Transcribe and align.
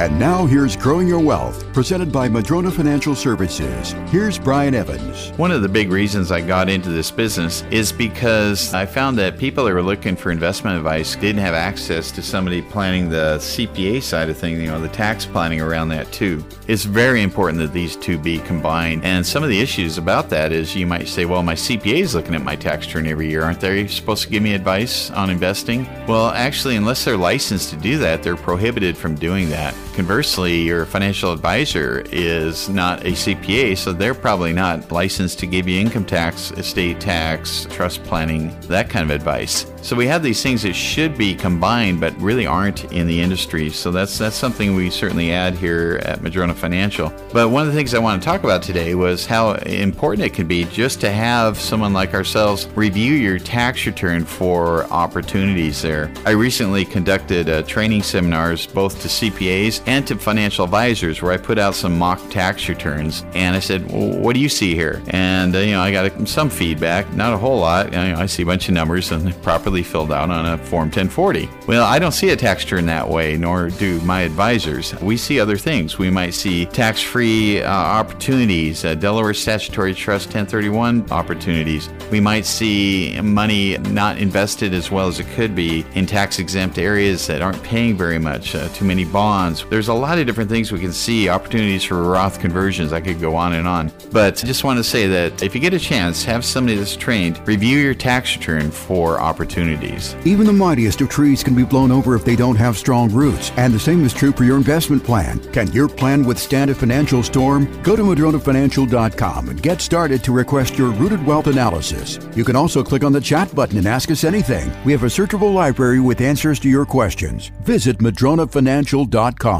And 0.00 0.18
now 0.18 0.46
here's 0.46 0.76
Growing 0.76 1.06
Your 1.06 1.20
Wealth, 1.20 1.70
presented 1.74 2.10
by 2.10 2.26
Madrona 2.26 2.70
Financial 2.70 3.14
Services. 3.14 3.92
Here's 4.08 4.38
Brian 4.38 4.74
Evans. 4.74 5.36
One 5.36 5.50
of 5.50 5.60
the 5.60 5.68
big 5.68 5.90
reasons 5.90 6.32
I 6.32 6.40
got 6.40 6.70
into 6.70 6.88
this 6.88 7.10
business 7.10 7.64
is 7.70 7.92
because 7.92 8.72
I 8.72 8.86
found 8.86 9.18
that 9.18 9.36
people 9.36 9.66
that 9.66 9.74
were 9.74 9.82
looking 9.82 10.16
for 10.16 10.30
investment 10.30 10.78
advice 10.78 11.16
didn't 11.16 11.42
have 11.42 11.52
access 11.52 12.10
to 12.12 12.22
somebody 12.22 12.62
planning 12.62 13.10
the 13.10 13.36
CPA 13.40 14.02
side 14.02 14.30
of 14.30 14.38
things, 14.38 14.58
you 14.58 14.68
know, 14.68 14.80
the 14.80 14.88
tax 14.88 15.26
planning 15.26 15.60
around 15.60 15.90
that 15.90 16.10
too. 16.10 16.42
It's 16.66 16.84
very 16.84 17.22
important 17.22 17.58
that 17.58 17.74
these 17.74 17.94
two 17.94 18.16
be 18.16 18.38
combined. 18.38 19.04
And 19.04 19.26
some 19.26 19.42
of 19.42 19.50
the 19.50 19.60
issues 19.60 19.98
about 19.98 20.30
that 20.30 20.50
is 20.50 20.74
you 20.74 20.86
might 20.86 21.08
say, 21.08 21.26
well, 21.26 21.42
my 21.42 21.54
CPA 21.54 22.00
is 22.00 22.14
looking 22.14 22.34
at 22.34 22.42
my 22.42 22.56
tax 22.56 22.86
return 22.86 23.06
every 23.06 23.28
year. 23.28 23.42
Aren't 23.42 23.60
they 23.60 23.86
supposed 23.86 24.22
to 24.22 24.30
give 24.30 24.42
me 24.42 24.54
advice 24.54 25.10
on 25.10 25.28
investing? 25.28 25.84
Well, 26.06 26.30
actually, 26.30 26.76
unless 26.76 27.04
they're 27.04 27.18
licensed 27.18 27.68
to 27.68 27.76
do 27.76 27.98
that, 27.98 28.22
they're 28.22 28.34
prohibited 28.34 28.96
from 28.96 29.14
doing 29.14 29.50
that. 29.50 29.74
Conversely, 29.94 30.62
your 30.62 30.86
financial 30.86 31.32
advisor 31.32 32.02
is 32.12 32.68
not 32.68 33.00
a 33.00 33.10
CPA, 33.10 33.76
so 33.76 33.92
they're 33.92 34.14
probably 34.14 34.52
not 34.52 34.90
licensed 34.90 35.38
to 35.40 35.46
give 35.46 35.68
you 35.68 35.80
income 35.80 36.04
tax, 36.04 36.52
estate 36.52 37.00
tax, 37.00 37.66
trust 37.70 38.02
planning, 38.04 38.58
that 38.62 38.88
kind 38.88 39.04
of 39.04 39.14
advice. 39.14 39.66
So 39.82 39.96
we 39.96 40.06
have 40.06 40.22
these 40.22 40.42
things 40.42 40.62
that 40.62 40.74
should 40.74 41.16
be 41.16 41.34
combined, 41.34 42.00
but 42.00 42.18
really 42.20 42.46
aren't 42.46 42.84
in 42.92 43.06
the 43.06 43.20
industry. 43.20 43.70
So 43.70 43.90
that's 43.90 44.18
that's 44.18 44.36
something 44.36 44.74
we 44.74 44.90
certainly 44.90 45.32
add 45.32 45.54
here 45.54 46.00
at 46.04 46.22
Madrona 46.22 46.54
Financial. 46.54 47.12
But 47.32 47.48
one 47.48 47.62
of 47.62 47.68
the 47.68 47.74
things 47.74 47.94
I 47.94 47.98
want 47.98 48.20
to 48.22 48.26
talk 48.26 48.44
about 48.44 48.62
today 48.62 48.94
was 48.94 49.24
how 49.24 49.52
important 49.52 50.26
it 50.26 50.34
can 50.34 50.46
be 50.46 50.64
just 50.64 51.00
to 51.00 51.10
have 51.10 51.58
someone 51.58 51.94
like 51.94 52.12
ourselves 52.12 52.68
review 52.74 53.14
your 53.14 53.38
tax 53.38 53.86
return 53.86 54.24
for 54.24 54.84
opportunities 54.86 55.80
there. 55.80 56.12
I 56.26 56.30
recently 56.30 56.84
conducted 56.84 57.48
uh, 57.48 57.62
training 57.62 58.02
seminars 58.02 58.66
both 58.66 59.00
to 59.02 59.08
CPAs 59.08 59.79
and 59.86 60.06
to 60.06 60.16
financial 60.16 60.64
advisors 60.64 61.22
where 61.22 61.32
I 61.32 61.36
put 61.36 61.58
out 61.58 61.74
some 61.74 61.98
mock 61.98 62.20
tax 62.30 62.68
returns 62.68 63.24
and 63.34 63.56
I 63.56 63.60
said, 63.60 63.90
well, 63.90 64.18
"What 64.18 64.34
do 64.34 64.40
you 64.40 64.48
see 64.48 64.74
here?" 64.74 65.02
And 65.08 65.54
uh, 65.54 65.58
you 65.58 65.72
know, 65.72 65.80
I 65.80 65.90
got 65.90 66.28
some 66.28 66.50
feedback, 66.50 67.12
not 67.14 67.32
a 67.32 67.38
whole 67.38 67.60
lot. 67.60 67.86
You 67.86 67.98
know, 67.98 68.16
I 68.18 68.26
see 68.26 68.42
a 68.42 68.46
bunch 68.46 68.68
of 68.68 68.74
numbers 68.74 69.10
and 69.12 69.42
properly 69.42 69.82
filled 69.82 70.12
out 70.12 70.30
on 70.30 70.46
a 70.46 70.58
Form 70.58 70.88
1040. 70.88 71.48
Well, 71.66 71.84
I 71.84 71.98
don't 71.98 72.12
see 72.12 72.30
a 72.30 72.36
tax 72.36 72.64
return 72.64 72.86
that 72.86 73.08
way, 73.08 73.36
nor 73.36 73.70
do 73.70 74.00
my 74.00 74.22
advisors. 74.22 74.94
We 75.00 75.16
see 75.16 75.40
other 75.40 75.56
things. 75.56 75.98
We 75.98 76.10
might 76.10 76.34
see 76.34 76.66
tax 76.66 77.00
free 77.00 77.62
uh, 77.62 77.70
opportunities, 77.70 78.84
uh, 78.84 78.94
Delaware 78.94 79.34
Statutory 79.34 79.94
Trust 79.94 80.26
1031 80.26 81.10
opportunities. 81.10 81.88
We 82.10 82.20
might 82.20 82.46
see 82.46 83.20
money 83.20 83.78
not 83.78 84.18
invested 84.18 84.74
as 84.74 84.90
well 84.90 85.08
as 85.08 85.20
it 85.20 85.26
could 85.28 85.54
be 85.54 85.84
in 85.94 86.06
tax 86.06 86.38
exempt 86.38 86.78
areas 86.78 87.26
that 87.26 87.42
aren't 87.42 87.62
paying 87.62 87.96
very 87.96 88.18
much, 88.18 88.54
uh, 88.54 88.68
too 88.68 88.84
many 88.84 89.04
bonds. 89.04 89.64
There's 89.70 89.86
a 89.86 89.94
lot 89.94 90.18
of 90.18 90.26
different 90.26 90.50
things 90.50 90.72
we 90.72 90.80
can 90.80 90.92
see, 90.92 91.28
opportunities 91.28 91.84
for 91.84 92.02
Roth 92.02 92.40
conversions. 92.40 92.92
I 92.92 93.00
could 93.00 93.20
go 93.20 93.36
on 93.36 93.52
and 93.52 93.68
on. 93.68 93.92
But 94.10 94.42
I 94.42 94.46
just 94.48 94.64
want 94.64 94.78
to 94.78 94.84
say 94.84 95.06
that 95.06 95.44
if 95.44 95.54
you 95.54 95.60
get 95.60 95.72
a 95.72 95.78
chance, 95.78 96.24
have 96.24 96.44
somebody 96.44 96.76
that's 96.76 96.96
trained 96.96 97.40
review 97.46 97.78
your 97.78 97.94
tax 97.94 98.34
return 98.34 98.72
for 98.72 99.20
opportunities. 99.20 100.16
Even 100.24 100.44
the 100.44 100.52
mightiest 100.52 101.00
of 101.02 101.08
trees 101.08 101.44
can 101.44 101.54
be 101.54 101.62
blown 101.62 101.92
over 101.92 102.16
if 102.16 102.24
they 102.24 102.34
don't 102.34 102.56
have 102.56 102.76
strong 102.76 103.12
roots, 103.12 103.52
and 103.56 103.72
the 103.72 103.78
same 103.78 104.04
is 104.04 104.12
true 104.12 104.32
for 104.32 104.42
your 104.42 104.56
investment 104.56 105.04
plan. 105.04 105.38
Can 105.52 105.70
your 105.70 105.88
plan 105.88 106.24
withstand 106.24 106.72
a 106.72 106.74
financial 106.74 107.22
storm? 107.22 107.70
Go 107.82 107.94
to 107.94 108.02
MadronaFinancial.com 108.02 109.50
and 109.50 109.62
get 109.62 109.80
started 109.80 110.24
to 110.24 110.32
request 110.32 110.78
your 110.78 110.90
rooted 110.90 111.24
wealth 111.24 111.46
analysis. 111.46 112.18
You 112.34 112.44
can 112.44 112.56
also 112.56 112.82
click 112.82 113.04
on 113.04 113.12
the 113.12 113.20
chat 113.20 113.54
button 113.54 113.78
and 113.78 113.86
ask 113.86 114.10
us 114.10 114.24
anything. 114.24 114.72
We 114.84 114.90
have 114.90 115.04
a 115.04 115.06
searchable 115.06 115.54
library 115.54 116.00
with 116.00 116.20
answers 116.20 116.58
to 116.60 116.68
your 116.68 116.84
questions. 116.84 117.52
Visit 117.62 117.98
MadronaFinancial.com 117.98 119.59